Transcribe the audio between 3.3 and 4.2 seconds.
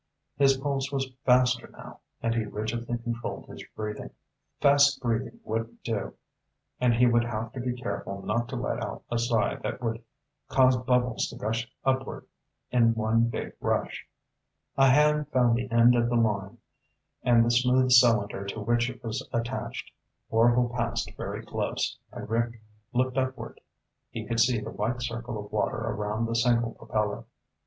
his breathing.